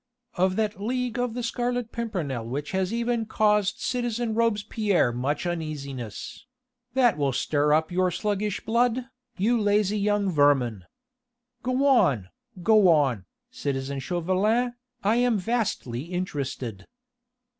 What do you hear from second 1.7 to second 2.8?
Pimpernel which